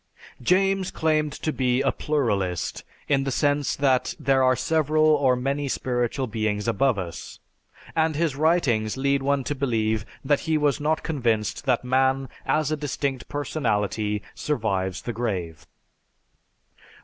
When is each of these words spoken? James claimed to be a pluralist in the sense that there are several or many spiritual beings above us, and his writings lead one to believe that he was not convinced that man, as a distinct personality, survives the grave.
James 0.41 0.89
claimed 0.89 1.31
to 1.31 1.53
be 1.53 1.81
a 1.83 1.91
pluralist 1.91 2.83
in 3.07 3.23
the 3.23 3.29
sense 3.29 3.75
that 3.75 4.15
there 4.19 4.41
are 4.41 4.55
several 4.55 5.05
or 5.05 5.35
many 5.35 5.67
spiritual 5.67 6.25
beings 6.25 6.67
above 6.67 6.97
us, 6.97 7.37
and 7.95 8.15
his 8.15 8.35
writings 8.35 8.97
lead 8.97 9.21
one 9.21 9.43
to 9.43 9.53
believe 9.53 10.03
that 10.25 10.39
he 10.49 10.57
was 10.57 10.79
not 10.79 11.03
convinced 11.03 11.65
that 11.65 11.83
man, 11.85 12.29
as 12.47 12.71
a 12.71 12.75
distinct 12.75 13.29
personality, 13.29 14.23
survives 14.33 15.03
the 15.03 15.13
grave. 15.13 15.67